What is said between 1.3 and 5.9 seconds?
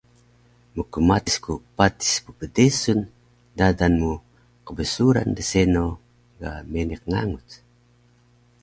ku patis ppdesun dadan mu qbsuran rseno